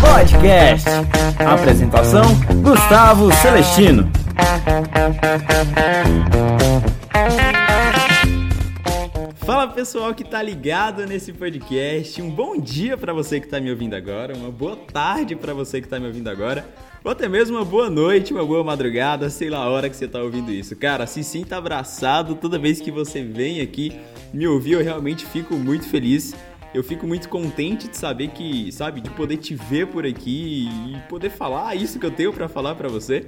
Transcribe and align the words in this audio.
Podcast. 0.00 0.88
Apresentação: 1.46 2.34
Gustavo 2.62 3.30
Celestino. 3.34 4.10
Pessoal 9.84 10.14
que 10.14 10.24
tá 10.24 10.40
ligado 10.40 11.04
nesse 11.04 11.30
podcast. 11.30 12.22
Um 12.22 12.30
bom 12.30 12.58
dia 12.58 12.96
para 12.96 13.12
você 13.12 13.38
que 13.38 13.46
tá 13.46 13.60
me 13.60 13.70
ouvindo 13.70 13.92
agora, 13.92 14.34
uma 14.34 14.50
boa 14.50 14.74
tarde 14.74 15.36
para 15.36 15.52
você 15.52 15.78
que 15.78 15.86
tá 15.86 16.00
me 16.00 16.06
ouvindo 16.06 16.26
agora, 16.28 16.66
ou 17.04 17.12
até 17.12 17.28
mesmo 17.28 17.58
uma 17.58 17.66
boa 17.66 17.90
noite, 17.90 18.32
uma 18.32 18.46
boa 18.46 18.64
madrugada, 18.64 19.28
sei 19.28 19.50
lá 19.50 19.58
a 19.58 19.68
hora 19.68 19.90
que 19.90 19.94
você 19.94 20.08
tá 20.08 20.22
ouvindo 20.22 20.50
isso. 20.50 20.74
Cara, 20.74 21.06
se 21.06 21.22
sinta 21.22 21.58
abraçado 21.58 22.34
toda 22.34 22.58
vez 22.58 22.80
que 22.80 22.90
você 22.90 23.22
vem 23.22 23.60
aqui 23.60 24.00
me 24.32 24.48
ouvir, 24.48 24.72
eu 24.72 24.82
realmente 24.82 25.26
fico 25.26 25.54
muito 25.54 25.86
feliz. 25.86 26.34
Eu 26.72 26.82
fico 26.82 27.06
muito 27.06 27.28
contente 27.28 27.86
de 27.86 27.96
saber 27.98 28.28
que, 28.28 28.72
sabe, 28.72 29.02
de 29.02 29.10
poder 29.10 29.36
te 29.36 29.54
ver 29.54 29.88
por 29.88 30.06
aqui 30.06 30.66
e 30.88 30.96
poder 31.10 31.28
falar 31.28 31.74
isso 31.74 31.98
que 31.98 32.06
eu 32.06 32.10
tenho 32.10 32.32
para 32.32 32.48
falar 32.48 32.74
para 32.74 32.88
você. 32.88 33.26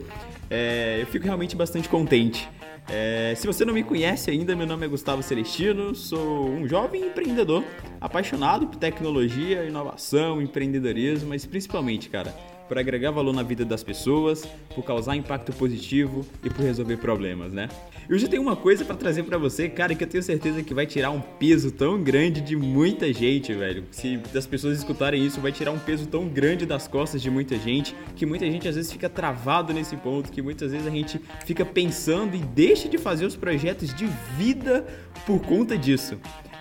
É, 0.48 1.00
eu 1.02 1.06
fico 1.06 1.26
realmente 1.26 1.54
bastante 1.54 1.86
contente. 1.86 2.48
É, 2.88 3.34
se 3.34 3.46
você 3.46 3.64
não 3.64 3.74
me 3.74 3.82
conhece 3.82 4.30
ainda, 4.30 4.54
meu 4.54 4.66
nome 4.66 4.86
é 4.86 4.88
Gustavo 4.88 5.22
Celestino, 5.22 5.94
sou 5.94 6.48
um 6.48 6.68
jovem 6.68 7.06
empreendedor, 7.06 7.64
apaixonado 8.00 8.66
por 8.68 8.76
tecnologia, 8.76 9.64
inovação, 9.64 10.40
empreendedorismo, 10.40 11.28
mas 11.30 11.44
principalmente, 11.44 12.08
cara, 12.08 12.32
por 12.68 12.78
agregar 12.78 13.10
valor 13.10 13.32
na 13.32 13.42
vida 13.42 13.64
das 13.64 13.82
pessoas, 13.82 14.44
por 14.74 14.84
causar 14.84 15.16
impacto 15.16 15.52
positivo 15.52 16.26
e 16.44 16.50
por 16.50 16.64
resolver 16.64 16.96
problemas, 16.96 17.52
né? 17.52 17.68
E 18.08 18.14
hoje 18.14 18.28
tem 18.28 18.38
uma 18.38 18.54
coisa 18.54 18.84
para 18.84 18.96
trazer 18.96 19.24
para 19.24 19.38
você, 19.38 19.68
cara, 19.68 19.94
que 19.94 20.04
eu 20.04 20.08
tenho 20.08 20.22
certeza 20.22 20.62
que 20.62 20.72
vai 20.72 20.86
tirar 20.86 21.10
um 21.10 21.20
peso 21.20 21.70
tão 21.70 22.02
grande 22.02 22.40
de 22.40 22.56
muita 22.56 23.12
gente, 23.12 23.52
velho. 23.52 23.84
Se 23.90 24.20
as 24.34 24.46
pessoas 24.46 24.78
escutarem 24.78 25.24
isso, 25.24 25.40
vai 25.40 25.52
tirar 25.52 25.72
um 25.72 25.78
peso 25.78 26.06
tão 26.06 26.28
grande 26.28 26.64
das 26.66 26.86
costas 26.86 27.20
de 27.20 27.30
muita 27.30 27.56
gente, 27.58 27.94
que 28.14 28.24
muita 28.24 28.46
gente 28.46 28.68
às 28.68 28.76
vezes 28.76 28.92
fica 28.92 29.08
travado 29.08 29.72
nesse 29.72 29.96
ponto, 29.96 30.30
que 30.30 30.42
muitas 30.42 30.72
vezes 30.72 30.86
a 30.86 30.90
gente 30.90 31.20
fica 31.44 31.64
pensando 31.64 32.36
e 32.36 32.38
deixa 32.38 32.88
de 32.88 32.98
fazer 32.98 33.26
os 33.26 33.36
projetos 33.36 33.92
de 33.94 34.06
vida 34.36 34.86
por 35.26 35.40
conta 35.40 35.76
disso. 35.76 36.18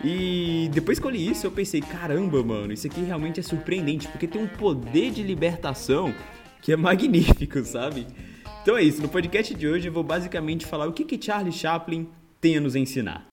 E 0.08 0.70
depois 0.72 1.00
que 1.00 1.08
eu 1.08 1.10
li 1.10 1.32
isso, 1.32 1.48
eu 1.48 1.52
pensei, 1.52 1.82
caramba, 1.82 2.44
mano, 2.44 2.72
isso 2.72 2.86
aqui 2.86 3.02
realmente 3.02 3.40
é 3.40 3.44
surpreendente, 3.44 4.08
porque 4.08 4.28
tem 4.28 4.40
um 4.40 4.48
poder 4.48 5.10
de 5.10 5.24
libertação 5.24 6.14
que 6.62 6.72
é 6.72 6.76
magnífico, 6.76 7.64
sabe? 7.66 8.06
Então 8.62 8.78
é 8.78 8.84
isso, 8.84 9.02
no 9.02 9.10
podcast 9.10 9.56
de 9.56 9.68
hoje 9.68 9.88
eu 9.88 9.92
vou 9.92 10.04
basicamente 10.04 10.64
falar 10.64 10.88
o 10.88 10.94
que, 10.94 11.04
que 11.04 11.20
Charlie 11.20 11.52
Chaplin 11.52 12.08
tem 12.40 12.58
a 12.58 12.62
nos 12.62 12.76
ensinar. 12.76 13.26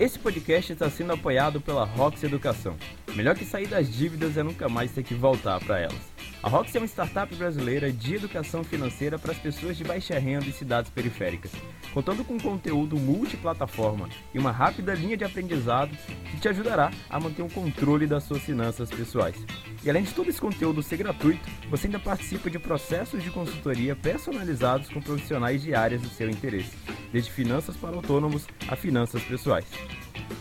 Esse 0.00 0.18
podcast 0.18 0.72
está 0.72 0.90
sendo 0.90 1.12
apoiado 1.12 1.60
pela 1.60 1.84
Rox 1.84 2.24
Educação. 2.24 2.76
Melhor 3.14 3.34
que 3.36 3.44
sair 3.44 3.66
das 3.66 3.92
dívidas 3.92 4.38
é 4.38 4.42
nunca 4.42 4.70
mais 4.70 4.90
ter 4.90 5.02
que 5.02 5.14
voltar 5.14 5.60
para 5.60 5.78
elas. 5.78 6.12
A 6.42 6.48
Rox 6.48 6.74
é 6.74 6.78
uma 6.78 6.86
startup 6.86 7.32
brasileira 7.36 7.92
de 7.92 8.16
educação 8.16 8.64
financeira 8.64 9.18
para 9.18 9.32
as 9.32 9.38
pessoas 9.38 9.76
de 9.76 9.84
baixa 9.84 10.18
renda 10.18 10.46
e 10.46 10.52
cidades 10.52 10.90
periféricas, 10.90 11.52
contando 11.92 12.24
com 12.24 12.40
conteúdo 12.40 12.96
multiplataforma 12.96 14.08
e 14.34 14.38
uma 14.38 14.50
rápida 14.50 14.94
linha 14.94 15.16
de 15.16 15.24
aprendizado 15.24 15.96
que 16.30 16.40
te 16.40 16.48
ajudará 16.48 16.90
a 17.08 17.20
manter 17.20 17.42
um 17.42 17.48
controle 17.48 18.06
das 18.06 18.24
suas 18.24 18.42
finanças 18.42 18.90
pessoais. 18.90 19.36
E 19.84 19.90
além 19.90 20.02
de 20.02 20.14
todo 20.14 20.30
esse 20.30 20.40
conteúdo 20.40 20.82
ser 20.82 20.96
gratuito, 20.96 21.48
você 21.70 21.86
ainda 21.86 21.98
participa 21.98 22.50
de 22.50 22.58
processos 22.58 23.22
de 23.22 23.30
consultoria 23.30 23.94
personalizados 23.94 24.88
com 24.88 25.02
profissionais 25.02 25.62
de 25.62 25.74
áreas 25.74 26.00
do 26.00 26.08
seu 26.08 26.30
interesse, 26.30 26.76
desde 27.12 27.30
finanças 27.30 27.76
para 27.76 27.94
autônomos 27.94 28.46
a 28.66 28.74
finanças 28.74 29.22
pessoais. 29.22 29.66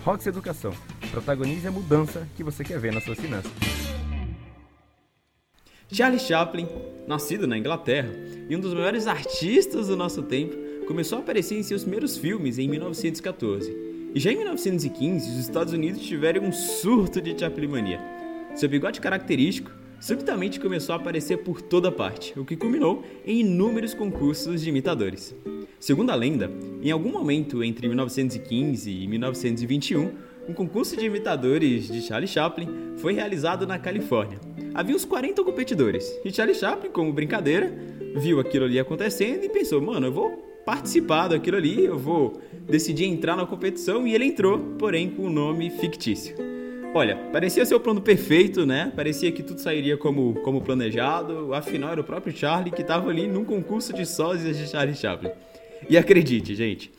Rox 0.03 0.25
Educação. 0.25 0.73
Protagonize 1.11 1.67
a 1.67 1.71
mudança 1.71 2.25
que 2.37 2.43
você 2.43 2.63
quer 2.63 2.79
ver 2.79 2.93
nas 2.93 3.03
suas 3.03 3.19
finanças. 3.19 3.51
Charlie 5.91 6.21
Chaplin, 6.21 6.65
nascido 7.05 7.45
na 7.45 7.57
Inglaterra 7.57 8.09
e 8.49 8.55
um 8.55 8.59
dos 8.61 8.73
maiores 8.73 9.07
artistas 9.07 9.87
do 9.87 9.97
nosso 9.97 10.23
tempo, 10.23 10.55
começou 10.87 11.17
a 11.17 11.21
aparecer 11.21 11.59
em 11.59 11.63
seus 11.63 11.81
primeiros 11.81 12.17
filmes 12.17 12.57
em 12.57 12.67
1914. 12.69 13.75
E 14.15 14.19
já 14.19 14.31
em 14.31 14.37
1915, 14.37 15.29
os 15.29 15.37
Estados 15.37 15.73
Unidos 15.73 16.01
tiveram 16.01 16.43
um 16.43 16.51
surto 16.53 17.21
de 17.21 17.37
Chaplinmania. 17.37 17.99
Seu 18.55 18.69
bigode 18.69 19.01
característico 19.01 19.69
subitamente 19.99 20.61
começou 20.61 20.93
a 20.93 20.97
aparecer 20.97 21.39
por 21.39 21.61
toda 21.61 21.91
parte, 21.91 22.37
o 22.39 22.45
que 22.45 22.55
culminou 22.55 23.05
em 23.25 23.41
inúmeros 23.41 23.93
concursos 23.93 24.61
de 24.61 24.69
imitadores. 24.69 25.35
Segundo 25.77 26.09
a 26.09 26.15
lenda, 26.15 26.49
em 26.81 26.89
algum 26.89 27.11
momento 27.11 27.63
entre 27.63 27.87
1915 27.87 28.89
e 28.89 29.07
1921, 29.07 30.11
um 30.51 30.53
concurso 30.53 30.97
de 30.97 31.05
imitadores 31.05 31.87
de 31.87 32.01
Charlie 32.01 32.27
Chaplin 32.27 32.67
foi 32.97 33.13
realizado 33.13 33.65
na 33.65 33.79
Califórnia. 33.79 34.37
Havia 34.73 34.95
uns 34.95 35.05
40 35.05 35.43
competidores 35.45 36.13
e 36.25 36.31
Charlie 36.31 36.55
Chaplin, 36.55 36.91
como 36.91 37.11
brincadeira, 37.13 37.73
viu 38.17 38.37
aquilo 38.39 38.65
ali 38.65 38.77
acontecendo 38.77 39.45
e 39.45 39.49
pensou: 39.49 39.81
mano, 39.81 40.07
eu 40.07 40.11
vou 40.11 40.31
participar 40.65 41.29
daquilo 41.29 41.55
ali, 41.55 41.85
eu 41.85 41.97
vou 41.97 42.41
decidir 42.67 43.05
entrar 43.05 43.37
na 43.37 43.45
competição 43.45 44.05
e 44.05 44.13
ele 44.13 44.25
entrou, 44.25 44.59
porém 44.77 45.09
com 45.09 45.27
um 45.27 45.29
nome 45.29 45.69
fictício. 45.69 46.35
Olha, 46.93 47.15
parecia 47.31 47.65
ser 47.65 47.73
o 47.73 47.79
plano 47.79 48.01
perfeito, 48.01 48.65
né? 48.65 48.91
Parecia 48.93 49.31
que 49.31 49.41
tudo 49.41 49.61
sairia 49.61 49.95
como, 49.95 50.33
como 50.41 50.59
planejado, 50.59 51.53
afinal 51.53 51.93
era 51.93 52.01
o 52.01 52.03
próprio 52.03 52.35
Charlie 52.35 52.71
que 52.71 52.81
estava 52.81 53.09
ali 53.09 53.25
num 53.25 53.45
concurso 53.45 53.93
de 53.93 54.05
sósias 54.05 54.57
de 54.57 54.67
Charlie 54.67 54.95
Chaplin. 54.95 55.31
E 55.89 55.97
acredite, 55.97 56.53
gente, 56.53 56.91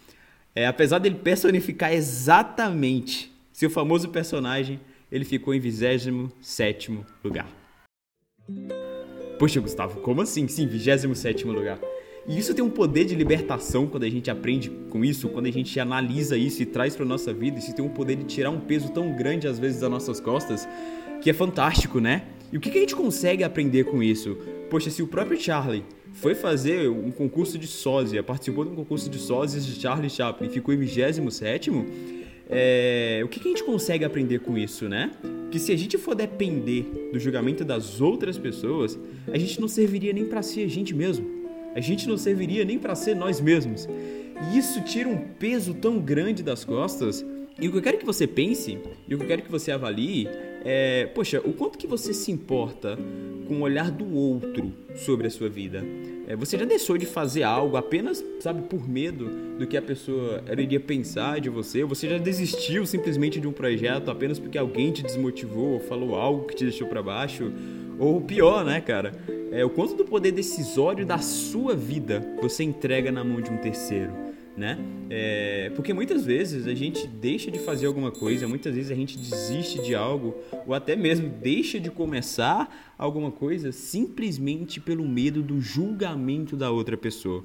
é, 0.55 0.67
apesar 0.67 0.99
dele 0.99 1.17
personificar 1.17 1.93
exatamente 1.93 3.32
seu 3.53 3.69
famoso 3.69 4.09
personagem, 4.09 4.81
ele 5.11 5.25
ficou 5.25 5.55
em 5.55 5.61
27 5.61 6.11
lugar. 7.23 7.49
Poxa, 9.39 9.61
Gustavo, 9.61 10.01
como 10.01 10.23
assim? 10.23 10.49
Sim, 10.49 10.67
27 10.67 11.45
lugar. 11.47 11.79
E 12.27 12.39
isso 12.39 12.55
tem 12.55 12.65
um 12.65 12.71
poder 12.71 13.05
de 13.05 13.15
libertação 13.15 13.87
quando 13.87 14.05
a 14.05 14.09
gente 14.09 14.31
aprende 14.31 14.71
com 14.89 15.05
isso, 15.05 15.29
quando 15.29 15.47
a 15.47 15.51
gente 15.51 15.79
analisa 15.81 16.37
isso 16.37 16.63
e 16.63 16.67
traz 16.67 16.95
para 16.95 17.05
nossa 17.05 17.33
vida. 17.33 17.59
Isso 17.59 17.75
tem 17.75 17.85
um 17.85 17.89
poder 17.89 18.17
de 18.17 18.25
tirar 18.25 18.51
um 18.51 18.61
peso 18.61 18.91
tão 18.91 19.17
grande 19.17 19.49
às 19.49 19.59
vezes 19.59 19.81
das 19.81 19.91
nossas 19.91 20.21
costas, 20.21 20.69
que 21.21 21.29
é 21.29 21.33
fantástico, 21.33 21.99
né? 21.99 22.25
E 22.53 22.57
o 22.57 22.61
que, 22.61 22.71
que 22.71 22.79
a 22.79 22.81
gente 22.81 22.95
consegue 22.95 23.43
aprender 23.43 23.85
com 23.85 24.03
isso? 24.03 24.37
Poxa, 24.71 24.91
se 24.91 25.03
o 25.03 25.07
próprio 25.09 25.41
Charlie 25.41 25.85
foi 26.13 26.35
fazer 26.35 26.89
um 26.89 27.11
concurso 27.11 27.59
de 27.59 27.67
sósia, 27.67 28.23
participou 28.23 28.65
de 28.65 28.71
um 28.71 28.75
concurso 28.77 29.11
de 29.11 29.19
sósias 29.19 29.67
de 29.67 29.81
Charlie 29.81 30.09
Chaplin, 30.09 30.49
ficou 30.49 30.73
em 30.73 30.77
27 30.77 31.71
é, 32.55 33.23
o 33.25 33.29
que, 33.29 33.41
que, 33.41 33.49
a 33.49 33.51
gente 33.51 33.65
consegue 33.65 34.05
aprender 34.05 34.41
com 34.41 34.59
isso, 34.59 34.87
né? 34.87 35.11
Que 35.51 35.59
se 35.59 35.73
a 35.73 35.77
gente 35.77 35.97
for 35.97 36.15
depender 36.15 37.11
do 37.11 37.19
julgamento 37.19 37.65
das 37.65 38.01
outras 38.01 38.37
pessoas, 38.37 38.99
a 39.33 39.39
gente 39.39 39.59
não 39.59 39.67
serviria 39.67 40.13
nem 40.13 40.27
para 40.27 40.43
ser 40.43 40.65
a 40.65 40.69
gente 40.69 40.95
mesmo. 40.95 41.27
A 41.75 41.81
gente 41.81 42.07
não 42.07 42.19
serviria 42.19 42.63
nem 42.63 42.79
para 42.79 42.95
ser 42.95 43.17
nós 43.17 43.41
mesmos. 43.41 43.89
E 44.53 44.59
isso 44.59 44.83
tira 44.83 45.09
um 45.09 45.17
peso 45.17 45.73
tão 45.73 45.99
grande 45.99 46.43
das 46.43 46.63
costas. 46.63 47.25
E 47.59 47.69
o 47.69 47.73
que 47.73 47.79
eu 47.79 47.83
quero 47.83 47.99
que 47.99 48.05
você 48.05 48.27
pense, 48.27 48.79
e 49.09 49.15
o 49.15 49.19
que 49.19 49.25
eu 49.25 49.29
quero 49.29 49.43
que 49.43 49.51
você 49.51 49.73
avalie, 49.73 50.29
é, 50.65 51.07
poxa, 51.07 51.41
o 51.45 51.53
quanto 51.53 51.79
que 51.79 51.87
você 51.87 52.13
se 52.13 52.31
importa 52.31 52.99
com 53.47 53.55
o 53.57 53.61
olhar 53.63 53.91
do 53.91 54.15
outro 54.15 54.73
sobre 54.95 55.27
a 55.27 55.31
sua 55.31 55.49
vida? 55.49 55.85
É, 56.27 56.37
você 56.37 56.57
já 56.57 56.65
deixou 56.65 56.97
de 56.97 57.05
fazer 57.05 57.43
algo 57.43 57.77
apenas, 57.77 58.25
sabe, 58.41 58.63
por 58.63 58.89
medo 58.89 59.29
do 59.59 59.67
que 59.67 59.77
a 59.77 59.83
pessoa 59.83 60.43
iria 60.57 60.79
pensar 60.79 61.41
de 61.41 61.51
você? 61.51 61.85
Você 61.85 62.09
já 62.09 62.19
desistiu 62.19 62.87
simplesmente 62.87 63.41
de 63.41 63.49
um 63.49 63.53
projeto 63.53 64.11
apenas 64.11 64.39
porque 64.39 64.57
alguém 64.57 64.93
te 64.93 65.03
desmotivou 65.03 65.75
ou 65.75 65.81
falou 65.81 66.15
algo 66.15 66.47
que 66.47 66.55
te 66.55 66.65
deixou 66.65 66.87
para 66.87 67.03
baixo? 67.03 67.53
Ou 67.99 68.21
pior, 68.21 68.65
né, 68.65 68.81
cara? 68.81 69.13
É, 69.51 69.65
o 69.65 69.71
quanto 69.71 69.95
do 69.95 70.05
poder 70.05 70.33
decisório 70.33 71.05
da 71.05 71.19
sua 71.19 71.75
vida 71.75 72.25
você 72.41 72.63
entrega 72.63 73.13
na 73.13 73.23
mão 73.23 73.41
de 73.41 73.51
um 73.51 73.59
terceiro? 73.59 74.32
Né? 74.57 74.79
É, 75.09 75.71
porque 75.75 75.93
muitas 75.93 76.25
vezes 76.25 76.67
a 76.67 76.75
gente 76.75 77.07
deixa 77.07 77.51
de 77.51 77.59
fazer 77.59 77.87
alguma 77.87 78.11
coisa, 78.11 78.47
muitas 78.47 78.75
vezes 78.75 78.91
a 78.91 78.95
gente 78.95 79.17
desiste 79.17 79.81
de 79.83 79.95
algo 79.95 80.35
ou 80.67 80.75
até 80.75 80.95
mesmo 80.95 81.29
deixa 81.29 81.81
de 81.81 81.91
começar 81.91 82.95
alguma 82.99 83.31
coisa 83.31 83.73
simplesmente 83.73 84.81
pelo 84.81 85.07
medo 85.07 85.43
do 85.43 85.61
julgamento 85.61 86.57
da 86.57 86.71
outra 86.71 86.97
pessoa. 86.97 87.45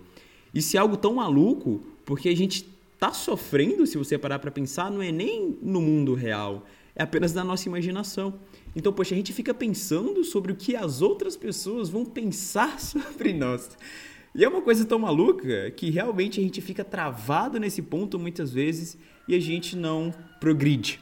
Isso 0.54 0.76
é 0.76 0.80
algo 0.80 0.98
tão 0.98 1.16
maluco 1.16 1.84
porque 2.06 2.30
a 2.30 2.36
gente 2.36 2.68
tá 3.00 3.14
sofrendo, 3.14 3.86
se 3.86 3.98
você 3.98 4.18
parar 4.18 4.40
para 4.40 4.52
pensar, 4.52 4.92
não 4.92 5.02
é 5.02 5.12
nem 5.12 5.58
no 5.62 5.82
mundo 5.82 6.14
real, 6.14 6.66
é 6.96 7.04
apenas 7.04 7.34
na 7.34 7.44
nossa 7.44 7.70
imaginação. 7.70 8.34
Então, 8.76 8.92
poxa, 8.92 9.14
a 9.14 9.18
gente 9.18 9.32
fica 9.32 9.54
pensando 9.54 10.24
sobre 10.24 10.52
o 10.52 10.56
que 10.56 10.76
as 10.76 11.02
outras 11.02 11.38
pessoas 11.38 11.90
vão 11.90 12.04
pensar 12.04 12.80
sobre 12.82 13.34
nós. 13.34 13.70
E 14.36 14.44
é 14.44 14.48
uma 14.48 14.62
coisa 14.62 14.86
tão 14.86 15.00
maluca 15.00 15.72
que 15.72 15.90
realmente 15.90 16.40
a 16.40 16.44
gente 16.44 16.62
fica 16.62 16.84
travado 16.84 17.60
nesse 17.60 17.82
ponto 17.82 18.20
muitas 18.20 18.52
vezes 18.52 18.98
e 19.28 19.36
a 19.36 19.40
gente 19.40 19.76
não 19.76 20.14
progride. 20.40 21.00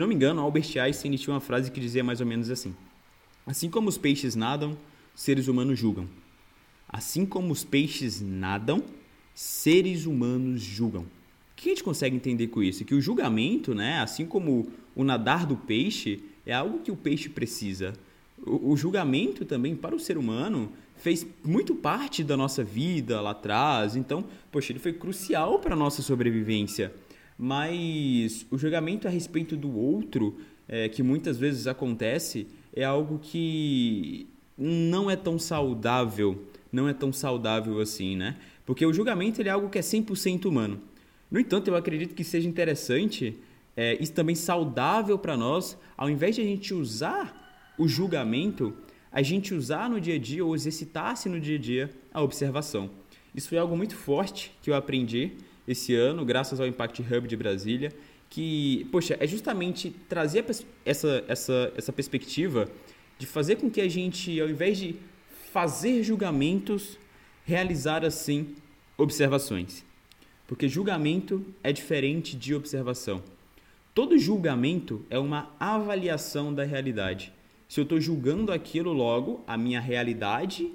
Não 0.00 0.06
me 0.06 0.14
engano, 0.14 0.40
Albert 0.40 0.78
Einstein 0.78 1.14
tinha 1.16 1.34
uma 1.34 1.40
frase 1.40 1.70
que 1.70 1.78
dizia 1.78 2.02
mais 2.02 2.20
ou 2.20 2.26
menos 2.26 2.50
assim: 2.50 2.74
Assim 3.46 3.68
como 3.68 3.88
os 3.88 3.98
peixes 3.98 4.34
nadam, 4.34 4.76
seres 5.14 5.46
humanos 5.46 5.78
julgam. 5.78 6.08
Assim 6.88 7.26
como 7.26 7.52
os 7.52 7.62
peixes 7.62 8.20
nadam, 8.20 8.82
seres 9.34 10.06
humanos 10.06 10.62
julgam. 10.62 11.02
O 11.02 11.06
que 11.54 11.68
a 11.68 11.72
gente 11.72 11.84
consegue 11.84 12.16
entender 12.16 12.48
com 12.48 12.62
isso? 12.62 12.84
Que 12.84 12.94
o 12.94 13.00
julgamento, 13.00 13.74
né, 13.74 14.00
assim 14.00 14.24
como 14.24 14.72
o 14.96 15.04
nadar 15.04 15.44
do 15.44 15.56
peixe, 15.56 16.20
é 16.46 16.54
algo 16.54 16.80
que 16.80 16.90
o 16.90 16.96
peixe 16.96 17.28
precisa. 17.28 17.92
O, 18.44 18.72
o 18.72 18.76
julgamento 18.76 19.44
também 19.44 19.76
para 19.76 19.94
o 19.94 20.00
ser 20.00 20.16
humano 20.16 20.72
fez 20.96 21.26
muito 21.44 21.74
parte 21.74 22.24
da 22.24 22.36
nossa 22.36 22.64
vida 22.64 23.20
lá 23.20 23.32
atrás. 23.32 23.96
Então, 23.96 24.24
poxa, 24.50 24.72
ele 24.72 24.78
foi 24.78 24.94
crucial 24.94 25.58
para 25.58 25.74
a 25.74 25.76
nossa 25.76 26.00
sobrevivência. 26.00 26.92
Mas 27.42 28.44
o 28.50 28.58
julgamento 28.58 29.08
a 29.08 29.10
respeito 29.10 29.56
do 29.56 29.74
outro, 29.74 30.36
é, 30.68 30.90
que 30.90 31.02
muitas 31.02 31.38
vezes 31.38 31.66
acontece, 31.66 32.46
é 32.70 32.84
algo 32.84 33.18
que 33.18 34.28
não 34.58 35.10
é 35.10 35.16
tão 35.16 35.38
saudável, 35.38 36.44
não 36.70 36.86
é 36.86 36.92
tão 36.92 37.10
saudável 37.10 37.80
assim, 37.80 38.14
né? 38.14 38.36
Porque 38.66 38.84
o 38.84 38.92
julgamento 38.92 39.40
ele 39.40 39.48
é 39.48 39.52
algo 39.52 39.70
que 39.70 39.78
é 39.78 39.80
100% 39.80 40.44
humano. 40.44 40.82
No 41.30 41.40
entanto, 41.40 41.68
eu 41.68 41.76
acredito 41.76 42.14
que 42.14 42.24
seja 42.24 42.46
interessante, 42.46 43.38
é, 43.74 43.96
isso 44.02 44.12
também 44.12 44.34
saudável 44.34 45.18
para 45.18 45.34
nós, 45.34 45.78
ao 45.96 46.10
invés 46.10 46.34
de 46.34 46.42
a 46.42 46.44
gente 46.44 46.74
usar 46.74 47.72
o 47.78 47.88
julgamento, 47.88 48.74
a 49.10 49.22
gente 49.22 49.54
usar 49.54 49.88
no 49.88 49.98
dia 49.98 50.16
a 50.16 50.18
dia 50.18 50.44
ou 50.44 50.54
exercitar-se 50.54 51.26
no 51.26 51.40
dia 51.40 51.56
a 51.56 51.58
dia 51.58 51.90
a 52.12 52.20
observação. 52.20 52.90
Isso 53.34 53.48
foi 53.48 53.56
algo 53.56 53.74
muito 53.74 53.96
forte 53.96 54.52
que 54.60 54.68
eu 54.68 54.74
aprendi 54.74 55.38
esse 55.70 55.94
ano, 55.94 56.24
graças 56.24 56.58
ao 56.58 56.66
Impact 56.66 57.00
Hub 57.00 57.28
de 57.28 57.36
Brasília, 57.36 57.92
que, 58.28 58.88
poxa, 58.90 59.16
é 59.20 59.26
justamente 59.26 59.90
trazer 60.08 60.44
essa, 60.84 61.24
essa, 61.28 61.72
essa 61.76 61.92
perspectiva 61.92 62.68
de 63.18 63.26
fazer 63.26 63.56
com 63.56 63.70
que 63.70 63.80
a 63.80 63.88
gente, 63.88 64.40
ao 64.40 64.48
invés 64.48 64.78
de 64.78 64.96
fazer 65.52 66.02
julgamentos, 66.02 66.98
realizar 67.44 68.04
assim 68.04 68.54
observações. 68.96 69.84
Porque 70.46 70.68
julgamento 70.68 71.44
é 71.62 71.72
diferente 71.72 72.36
de 72.36 72.52
observação. 72.52 73.22
Todo 73.94 74.18
julgamento 74.18 75.04
é 75.08 75.18
uma 75.18 75.50
avaliação 75.60 76.52
da 76.52 76.64
realidade. 76.64 77.32
Se 77.68 77.78
eu 77.78 77.84
estou 77.84 78.00
julgando 78.00 78.52
aquilo, 78.52 78.92
logo, 78.92 79.44
a 79.46 79.56
minha 79.56 79.80
realidade, 79.80 80.68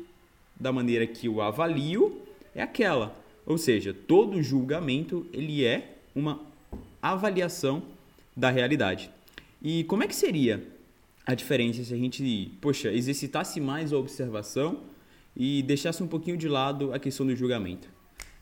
da 0.57 0.71
maneira 0.71 1.05
que 1.05 1.27
eu 1.27 1.41
avalio, 1.41 2.21
é 2.53 2.61
aquela. 2.61 3.24
Ou 3.45 3.57
seja, 3.57 3.93
todo 3.93 4.41
julgamento 4.41 5.25
ele 5.31 5.63
é 5.63 5.97
uma 6.15 6.39
avaliação 7.01 7.83
da 8.35 8.49
realidade. 8.49 9.09
E 9.61 9.83
como 9.85 10.03
é 10.03 10.07
que 10.07 10.15
seria 10.15 10.63
a 11.25 11.33
diferença 11.33 11.83
se 11.83 11.93
a 11.93 11.97
gente, 11.97 12.51
poxa, 12.59 12.91
exercitasse 12.91 13.59
mais 13.59 13.93
a 13.93 13.97
observação 13.97 14.81
e 15.35 15.61
deixasse 15.63 16.01
um 16.01 16.07
pouquinho 16.07 16.37
de 16.37 16.47
lado 16.47 16.93
a 16.93 16.99
questão 16.99 17.25
do 17.25 17.35
julgamento? 17.35 17.87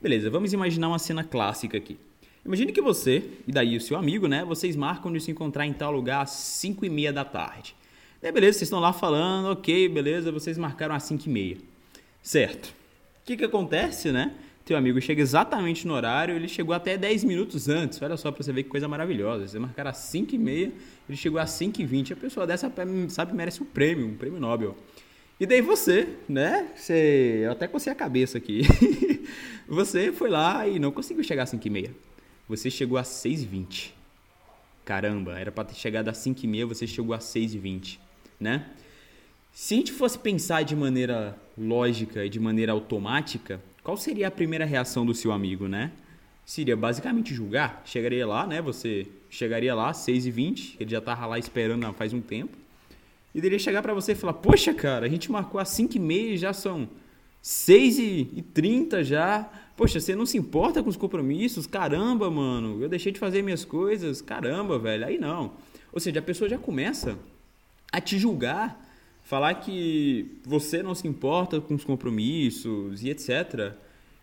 Beleza, 0.01 0.29
vamos 0.29 0.53
imaginar 0.53 0.89
uma 0.89 0.99
cena 0.99 1.23
clássica 1.23 1.77
aqui. 1.77 1.97
Imagine 2.45 2.73
que 2.73 2.81
você 2.81 3.23
e 3.47 3.51
daí 3.53 3.77
o 3.77 3.81
seu 3.81 3.97
amigo, 3.97 4.27
né? 4.27 4.43
Vocês 4.43 4.75
marcam 4.75 5.11
de 5.13 5.21
se 5.21 5.31
encontrar 5.31 5.65
em 5.65 5.71
tal 5.71 5.93
lugar 5.93 6.21
às 6.23 6.31
5 6.31 6.85
e 6.85 6.89
meia 6.89 7.13
da 7.13 7.23
tarde. 7.23 7.73
É, 8.21 8.31
beleza, 8.31 8.59
vocês 8.59 8.67
estão 8.67 8.79
lá 8.79 8.91
falando, 8.91 9.51
ok, 9.51 9.87
beleza, 9.87 10.31
vocês 10.31 10.57
marcaram 10.57 10.93
às 10.93 11.03
5 11.03 11.25
e 11.25 11.29
meia. 11.29 11.57
Certo. 12.21 12.67
O 12.67 13.25
que, 13.25 13.37
que 13.37 13.45
acontece, 13.45 14.11
né? 14.11 14.33
Teu 14.65 14.77
amigo 14.77 15.01
chega 15.01 15.21
exatamente 15.21 15.85
no 15.85 15.93
horário, 15.93 16.35
ele 16.35 16.47
chegou 16.47 16.73
até 16.73 16.97
10 16.97 17.25
minutos 17.25 17.67
antes. 17.67 18.01
Olha 18.01 18.15
só 18.15 18.31
para 18.31 18.41
você 18.41 18.53
ver 18.53 18.63
que 18.63 18.69
coisa 18.69 18.87
maravilhosa. 18.87 19.45
Você 19.45 19.59
marcar 19.59 19.87
às 19.87 19.97
5 19.97 20.33
e 20.33 20.37
meia, 20.37 20.71
ele 21.07 21.17
chegou 21.17 21.39
às 21.39 21.49
5 21.51 21.81
e 21.81 21.85
20. 21.85 22.13
A 22.13 22.15
pessoa 22.15 22.47
dessa, 22.47 22.71
sabe, 23.09 23.33
merece 23.33 23.61
um 23.61 23.65
prêmio, 23.65 24.07
um 24.07 24.15
prêmio 24.15 24.39
Nobel. 24.39 24.77
E 25.37 25.45
daí 25.45 25.59
você, 25.59 26.07
né? 26.29 26.69
Você, 26.75 27.41
eu 27.43 27.51
até 27.51 27.67
cocei 27.67 27.91
a 27.91 27.95
cabeça 27.95 28.37
aqui. 28.37 28.61
você 29.67 30.13
foi 30.13 30.29
lá 30.29 30.65
e 30.65 30.79
não 30.79 30.91
conseguiu 30.91 31.23
chegar 31.25 31.43
às 31.43 31.49
5 31.49 31.67
e 31.67 31.69
meia. 31.69 31.91
Você 32.47 32.71
chegou 32.71 32.97
às 32.97 33.09
6 33.09 33.43
e 33.43 33.45
20. 33.45 33.95
Caramba, 34.85 35.37
era 35.37 35.51
para 35.51 35.65
ter 35.65 35.75
chegado 35.75 36.07
às 36.07 36.17
5 36.17 36.39
e 36.43 36.47
meia, 36.47 36.65
você 36.65 36.87
chegou 36.87 37.13
às 37.13 37.23
6 37.25 37.55
e 37.55 37.57
20, 37.57 37.99
né? 38.39 38.69
Se 39.51 39.75
a 39.75 39.77
gente 39.77 39.91
fosse 39.91 40.17
pensar 40.17 40.63
de 40.63 40.75
maneira 40.75 41.37
lógica 41.57 42.25
e 42.25 42.29
de 42.29 42.39
maneira 42.39 42.71
automática, 42.71 43.61
qual 43.83 43.97
seria 43.97 44.27
a 44.27 44.31
primeira 44.31 44.65
reação 44.65 45.05
do 45.05 45.13
seu 45.13 45.31
amigo, 45.31 45.67
né? 45.67 45.91
Seria 46.45 46.75
basicamente 46.75 47.33
julgar. 47.33 47.81
Chegaria 47.85 48.25
lá, 48.25 48.47
né? 48.47 48.61
Você 48.61 49.07
chegaria 49.29 49.75
lá, 49.75 49.91
6h20, 49.91 50.75
ele 50.79 50.89
já 50.89 51.01
tava 51.01 51.25
lá 51.25 51.37
esperando 51.37 51.91
faz 51.93 52.13
um 52.13 52.21
tempo. 52.21 52.57
E 53.35 53.39
ele 53.39 53.59
chegar 53.59 53.81
para 53.81 53.93
você 53.93 54.11
e 54.11 54.15
falar: 54.15 54.33
Poxa, 54.33 54.73
cara, 54.73 55.05
a 55.05 55.09
gente 55.09 55.31
marcou 55.31 55.59
às 55.59 55.69
5h30 55.69 56.37
já 56.37 56.53
são 56.53 56.87
6h30 57.43 59.03
já. 59.03 59.49
Poxa, 59.75 59.99
você 59.99 60.15
não 60.15 60.25
se 60.25 60.37
importa 60.37 60.83
com 60.83 60.89
os 60.89 60.97
compromissos? 60.97 61.65
Caramba, 61.65 62.29
mano, 62.29 62.81
eu 62.81 62.87
deixei 62.87 63.11
de 63.11 63.19
fazer 63.19 63.41
minhas 63.41 63.65
coisas. 63.65 64.21
Caramba, 64.21 64.77
velho. 64.77 65.05
Aí 65.05 65.17
não. 65.17 65.53
Ou 65.91 65.99
seja, 65.99 66.19
a 66.19 66.23
pessoa 66.23 66.49
já 66.49 66.57
começa 66.57 67.17
a 67.91 67.99
te 67.99 68.17
julgar 68.19 68.79
falar 69.23 69.55
que 69.55 70.37
você 70.45 70.83
não 70.83 70.93
se 70.93 71.07
importa 71.07 71.59
com 71.59 71.73
os 71.73 71.83
compromissos 71.83 73.03
e 73.03 73.09
etc. 73.09 73.73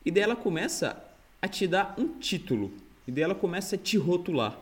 E 0.04 0.10
daí 0.10 0.22
ela 0.22 0.36
começa 0.36 1.02
a 1.40 1.48
te 1.48 1.66
dar 1.66 1.94
um 1.98 2.18
título. 2.18 2.70
E 3.08 3.10
daí 3.10 3.24
ela 3.24 3.34
começa 3.34 3.76
a 3.76 3.78
te 3.78 3.96
rotular. 3.96 4.58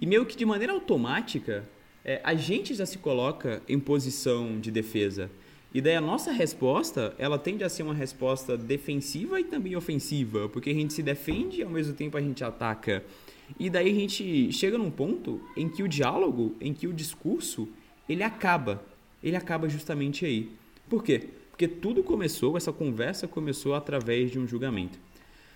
E 0.00 0.06
meio 0.06 0.24
que 0.24 0.36
de 0.36 0.44
maneira 0.44 0.72
automática, 0.72 1.64
é, 2.04 2.20
a 2.24 2.34
gente 2.34 2.74
já 2.74 2.86
se 2.86 2.98
coloca 2.98 3.62
em 3.68 3.78
posição 3.78 4.58
de 4.60 4.70
defesa. 4.70 5.30
E 5.72 5.80
daí 5.80 5.96
a 5.96 6.00
nossa 6.00 6.30
resposta, 6.30 7.14
ela 7.18 7.36
tende 7.36 7.64
a 7.64 7.68
ser 7.68 7.82
uma 7.82 7.94
resposta 7.94 8.56
defensiva 8.56 9.40
e 9.40 9.44
também 9.44 9.74
ofensiva, 9.74 10.48
porque 10.48 10.70
a 10.70 10.74
gente 10.74 10.92
se 10.92 11.02
defende 11.02 11.60
e 11.60 11.64
ao 11.64 11.70
mesmo 11.70 11.94
tempo 11.94 12.16
a 12.16 12.20
gente 12.20 12.44
ataca. 12.44 13.02
E 13.58 13.68
daí 13.68 13.90
a 13.90 13.94
gente 13.94 14.52
chega 14.52 14.78
num 14.78 14.90
ponto 14.90 15.40
em 15.56 15.68
que 15.68 15.82
o 15.82 15.88
diálogo, 15.88 16.54
em 16.60 16.72
que 16.72 16.86
o 16.86 16.92
discurso, 16.92 17.68
ele 18.08 18.22
acaba 18.22 18.80
ele 19.24 19.36
acaba 19.36 19.68
justamente 19.68 20.24
aí. 20.24 20.52
Por 20.88 21.02
quê? 21.02 21.28
Porque 21.50 21.66
tudo 21.66 22.02
começou, 22.02 22.56
essa 22.56 22.72
conversa 22.72 23.26
começou 23.26 23.74
através 23.74 24.30
de 24.30 24.38
um 24.38 24.46
julgamento. 24.46 24.98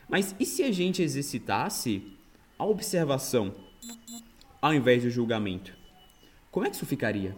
Mas 0.08 0.34
e 0.40 0.46
se 0.46 0.62
a 0.62 0.72
gente 0.72 1.02
exercitasse 1.02 2.02
a 2.58 2.64
observação 2.64 3.54
ao 4.60 4.74
invés 4.74 5.02
do 5.02 5.10
julgamento? 5.10 5.72
Como 6.50 6.66
é 6.66 6.70
que 6.70 6.76
isso 6.76 6.86
ficaria? 6.86 7.36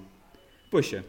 Poxa, 0.70 1.04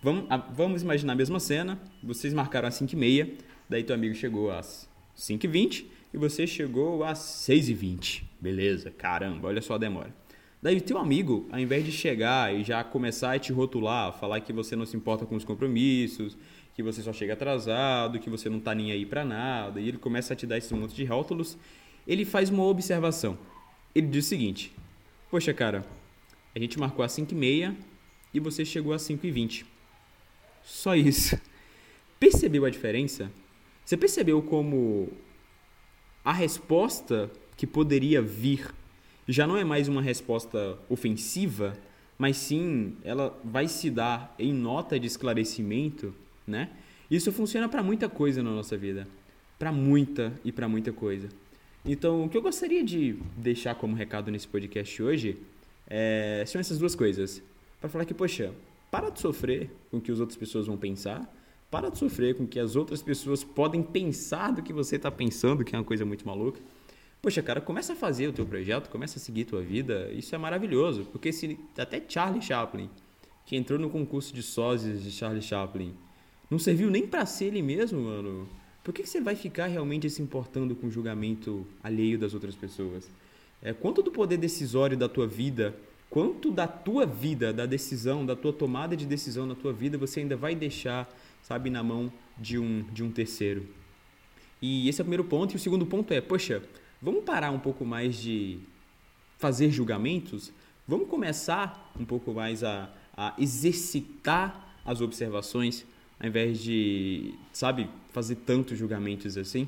vamos, 0.00 0.24
vamos 0.54 0.82
imaginar 0.82 1.14
a 1.14 1.16
mesma 1.16 1.40
cena. 1.40 1.78
Vocês 2.02 2.32
marcaram 2.32 2.68
às 2.68 2.80
5h30, 2.80 3.32
daí 3.68 3.82
teu 3.82 3.94
amigo 3.94 4.14
chegou 4.14 4.50
às 4.50 4.88
5h20 5.16 5.84
e 6.14 6.18
você 6.18 6.46
chegou 6.46 7.04
às 7.04 7.18
6h20. 7.18 8.22
Beleza, 8.40 8.90
caramba, 8.90 9.48
olha 9.48 9.60
só 9.60 9.74
a 9.74 9.78
demora. 9.78 10.14
Daí 10.62 10.80
teu 10.80 10.96
amigo, 10.96 11.48
ao 11.50 11.58
invés 11.58 11.84
de 11.84 11.90
chegar 11.90 12.54
e 12.54 12.62
já 12.62 12.84
começar 12.84 13.32
a 13.32 13.38
te 13.38 13.52
rotular, 13.52 14.16
falar 14.16 14.40
que 14.40 14.52
você 14.52 14.76
não 14.76 14.86
se 14.86 14.96
importa 14.96 15.26
com 15.26 15.34
os 15.34 15.44
compromissos, 15.44 16.38
que 16.72 16.84
você 16.84 17.02
só 17.02 17.12
chega 17.12 17.32
atrasado, 17.32 18.20
que 18.20 18.30
você 18.30 18.48
não 18.48 18.60
tá 18.60 18.72
nem 18.72 18.92
aí 18.92 19.04
para 19.04 19.24
nada, 19.24 19.80
e 19.80 19.88
ele 19.88 19.98
começa 19.98 20.34
a 20.34 20.36
te 20.36 20.46
dar 20.46 20.58
esse 20.58 20.72
monte 20.72 20.94
de 20.94 21.04
rótulos, 21.04 21.58
ele 22.06 22.24
faz 22.24 22.48
uma 22.48 22.62
observação. 22.62 23.36
Ele 23.92 24.06
diz 24.06 24.24
o 24.24 24.28
seguinte: 24.28 24.72
Poxa, 25.28 25.52
cara, 25.52 25.84
a 26.54 26.58
gente 26.60 26.78
marcou 26.78 27.04
às 27.04 27.10
5 27.10 27.34
e 28.32 28.38
você 28.38 28.64
chegou 28.64 28.92
às 28.92 29.02
5 29.02 29.26
e 29.26 29.30
20. 29.32 29.66
Só 30.62 30.94
isso. 30.94 31.36
Percebeu 32.20 32.64
a 32.64 32.70
diferença? 32.70 33.32
Você 33.84 33.96
percebeu 33.96 34.40
como 34.40 35.08
a 36.24 36.32
resposta 36.32 37.28
que 37.56 37.66
poderia 37.66 38.22
vir 38.22 38.72
já 39.28 39.46
não 39.46 39.56
é 39.56 39.64
mais 39.64 39.88
uma 39.88 40.02
resposta 40.02 40.78
ofensiva, 40.88 41.76
mas 42.18 42.36
sim 42.36 42.96
ela 43.04 43.38
vai 43.44 43.68
se 43.68 43.90
dar 43.90 44.34
em 44.38 44.52
nota 44.52 44.98
de 44.98 45.06
esclarecimento, 45.06 46.14
né? 46.46 46.70
Isso 47.10 47.30
funciona 47.30 47.68
para 47.68 47.82
muita 47.82 48.08
coisa 48.08 48.42
na 48.42 48.50
nossa 48.50 48.76
vida, 48.76 49.06
para 49.58 49.70
muita 49.70 50.32
e 50.44 50.50
para 50.50 50.68
muita 50.68 50.92
coisa. 50.92 51.28
Então, 51.84 52.24
o 52.24 52.28
que 52.28 52.36
eu 52.36 52.42
gostaria 52.42 52.82
de 52.82 53.16
deixar 53.36 53.74
como 53.74 53.94
recado 53.94 54.30
nesse 54.30 54.46
podcast 54.46 55.02
hoje 55.02 55.36
é, 55.86 56.44
são 56.46 56.60
essas 56.60 56.78
duas 56.78 56.94
coisas. 56.94 57.42
Para 57.80 57.90
falar 57.90 58.04
que, 58.04 58.14
poxa, 58.14 58.52
para 58.90 59.10
de 59.10 59.20
sofrer 59.20 59.70
com 59.90 59.96
o 59.96 60.00
que 60.00 60.12
as 60.12 60.20
outras 60.20 60.36
pessoas 60.36 60.66
vão 60.66 60.76
pensar, 60.76 61.28
para 61.70 61.90
de 61.90 61.98
sofrer 61.98 62.36
com 62.36 62.44
o 62.44 62.46
que 62.46 62.60
as 62.60 62.76
outras 62.76 63.02
pessoas 63.02 63.42
podem 63.42 63.82
pensar 63.82 64.52
do 64.52 64.62
que 64.62 64.72
você 64.72 64.96
está 64.96 65.10
pensando, 65.10 65.64
que 65.64 65.74
é 65.74 65.78
uma 65.78 65.84
coisa 65.84 66.04
muito 66.04 66.26
maluca. 66.26 66.60
Poxa, 67.22 67.40
cara, 67.40 67.60
começa 67.60 67.92
a 67.92 67.96
fazer 67.96 68.26
o 68.26 68.32
teu 68.32 68.44
projeto, 68.44 68.90
começa 68.90 69.16
a 69.18 69.22
seguir 69.22 69.44
tua 69.44 69.62
vida, 69.62 70.10
isso 70.12 70.34
é 70.34 70.38
maravilhoso, 70.38 71.04
porque 71.12 71.32
se 71.32 71.56
até 71.78 72.02
Charlie 72.06 72.42
Chaplin, 72.42 72.90
que 73.46 73.54
entrou 73.54 73.78
no 73.78 73.88
concurso 73.88 74.34
de 74.34 74.42
sósias 74.42 75.04
de 75.04 75.12
Charlie 75.12 75.40
Chaplin, 75.40 75.94
não 76.50 76.58
serviu 76.58 76.90
nem 76.90 77.06
para 77.06 77.24
ser 77.24 77.46
ele 77.46 77.62
mesmo, 77.62 78.00
mano. 78.00 78.48
Por 78.82 78.92
que, 78.92 79.04
que 79.04 79.08
você 79.08 79.20
vai 79.20 79.36
ficar 79.36 79.68
realmente 79.68 80.10
se 80.10 80.20
importando 80.20 80.74
com 80.74 80.88
o 80.88 80.90
julgamento 80.90 81.64
alheio 81.80 82.18
das 82.18 82.34
outras 82.34 82.56
pessoas? 82.56 83.08
É, 83.62 83.72
quanto 83.72 84.02
do 84.02 84.10
poder 84.10 84.36
decisório 84.36 84.96
da 84.96 85.08
tua 85.08 85.28
vida 85.28 85.74
quanto 86.12 86.50
da 86.50 86.66
tua 86.66 87.06
vida, 87.06 87.54
da 87.54 87.64
decisão, 87.64 88.26
da 88.26 88.36
tua 88.36 88.52
tomada 88.52 88.94
de 88.94 89.06
decisão 89.06 89.46
na 89.46 89.54
tua 89.54 89.72
vida 89.72 89.96
você 89.96 90.20
ainda 90.20 90.36
vai 90.36 90.54
deixar, 90.54 91.08
sabe, 91.40 91.70
na 91.70 91.82
mão 91.82 92.12
de 92.36 92.58
um, 92.58 92.82
de 92.92 93.02
um 93.02 93.10
terceiro. 93.10 93.66
E 94.60 94.90
esse 94.90 95.00
é 95.00 95.02
o 95.02 95.06
primeiro 95.06 95.24
ponto. 95.24 95.54
E 95.54 95.56
o 95.56 95.58
segundo 95.58 95.86
ponto 95.86 96.12
é, 96.12 96.20
poxa, 96.20 96.62
vamos 97.02 97.24
parar 97.24 97.50
um 97.50 97.58
pouco 97.58 97.84
mais 97.84 98.16
de 98.16 98.58
fazer 99.38 99.70
julgamentos? 99.70 100.52
Vamos 100.86 101.08
começar 101.08 101.92
um 101.98 102.04
pouco 102.04 102.32
mais 102.32 102.62
a, 102.62 102.88
a 103.16 103.34
exercitar 103.38 104.74
as 104.84 105.00
observações, 105.00 105.84
ao 106.20 106.28
invés 106.28 106.60
de, 106.60 107.34
sabe, 107.52 107.88
fazer 108.12 108.36
tantos 108.36 108.78
julgamentos 108.78 109.36
assim? 109.36 109.66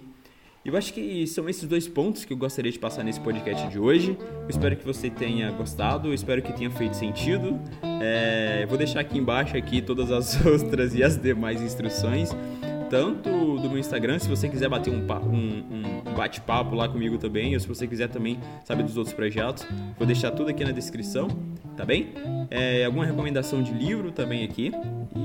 Eu 0.65 0.75
acho 0.79 0.95
que 0.95 1.27
são 1.27 1.47
esses 1.47 1.69
dois 1.69 1.87
pontos 1.87 2.25
que 2.25 2.33
eu 2.33 2.39
gostaria 2.39 2.73
de 2.73 2.79
passar 2.79 3.05
nesse 3.05 3.21
podcast 3.21 3.69
de 3.69 3.79
hoje. 3.79 4.17
Eu 4.43 4.49
espero 4.49 4.75
que 4.75 4.85
você 4.85 5.11
tenha 5.11 5.51
gostado, 5.51 6.09
eu 6.09 6.15
espero 6.15 6.41
que 6.41 6.55
tenha 6.55 6.71
feito 6.71 6.97
sentido. 6.97 7.61
É, 8.01 8.65
vou 8.67 8.79
deixar 8.79 9.01
aqui 9.01 9.19
embaixo 9.19 9.59
aqui 9.59 9.83
todas 9.83 10.11
as 10.11 10.41
outras 10.47 10.95
e 10.95 11.03
as 11.03 11.19
demais 11.21 11.61
instruções, 11.61 12.31
tanto 12.95 13.59
do 13.59 13.69
meu 13.69 13.77
Instagram, 13.77 14.21
se 14.21 14.29
você 14.29 14.49
quiser 14.49 14.69
bater 14.69 14.89
um, 14.89 15.05
um, 15.05 16.09
um 16.09 16.15
bate-papo 16.15 16.77
lá 16.77 16.89
comigo 16.89 17.19
também, 17.19 17.53
ou 17.53 17.59
se 17.59 17.67
você 17.67 17.89
quiser 17.89 18.09
também 18.09 18.39
saber 18.63 18.85
dos 18.85 18.97
outros 18.97 19.13
projetos, 19.13 19.67
vou 19.99 20.07
deixar 20.07 20.31
tudo 20.31 20.51
aqui 20.51 20.65
na 20.65 20.71
descrição, 20.71 21.27
tá 21.77 21.85
bem? 21.85 22.13
É, 22.49 22.85
alguma 22.85 23.05
recomendação 23.05 23.65
de 23.65 23.73
livro 23.73 24.13
também 24.13 24.45
aqui 24.45 24.71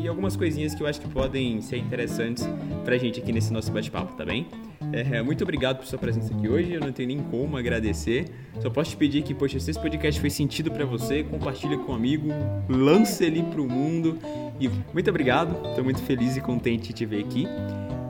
e 0.02 0.08
algumas 0.08 0.36
coisinhas 0.36 0.74
que 0.74 0.82
eu 0.82 0.88
acho 0.88 1.00
que 1.00 1.08
podem 1.10 1.62
ser 1.62 1.78
interessantes 1.78 2.50
pra 2.84 2.98
gente 2.98 3.20
aqui 3.20 3.32
nesse 3.32 3.54
nosso 3.54 3.72
bate-papo, 3.72 4.16
tá 4.16 4.26
bem? 4.26 4.48
É, 4.92 5.22
muito 5.22 5.44
obrigado 5.44 5.78
por 5.78 5.86
sua 5.86 6.00
presença 6.00 6.34
aqui 6.34 6.48
hoje. 6.48 6.74
Eu 6.74 6.82
não 6.82 6.92
tenho 6.92 7.08
nem 7.08 7.20
como 7.20 7.58
agradecer. 7.58 8.26
Só 8.60 8.70
posso 8.70 8.92
te 8.92 8.98
pedir 8.98 9.22
que, 9.22 9.34
poxa, 9.34 9.60
se 9.60 9.72
esse 9.72 9.80
podcast 9.80 10.20
fez 10.20 10.34
sentido 10.34 10.72
para 10.72 10.86
você, 10.86 11.24
compartilha 11.24 11.78
com 11.78 11.92
um 11.92 11.96
amigo, 11.96 12.30
lance 12.68 13.24
ele 13.24 13.44
pro 13.44 13.68
mundo. 13.68 14.18
E 14.60 14.70
muito 14.94 15.10
obrigado. 15.10 15.68
Estou 15.70 15.84
muito 15.84 16.02
feliz 16.02 16.36
e 16.38 16.42
contente 16.42 16.88
de 16.88 16.94
te 16.94 17.06
ver 17.06 17.24
aqui. 17.24 17.48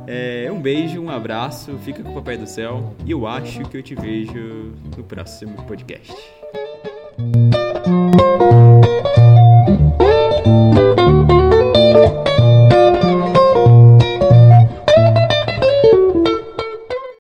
É, 0.08 0.50
um 0.52 0.60
beijo, 0.60 1.00
um 1.00 1.10
abraço, 1.10 1.78
fica 1.80 2.02
com 2.02 2.10
o 2.10 2.14
Papai 2.16 2.36
do 2.36 2.48
Céu 2.48 2.96
e 3.06 3.12
eu 3.12 3.28
acho 3.28 3.62
que 3.70 3.78
eu 3.78 3.84
te 3.84 3.94
vejo 3.94 4.74
no 4.98 5.04
próximo 5.04 5.54
podcast. 5.68 6.12